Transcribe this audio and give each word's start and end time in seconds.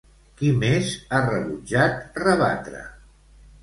Qui 0.39 0.47
més 0.63 0.89
ha 1.11 1.21
rebutjat 1.27 2.05
rebatre? 2.27 2.87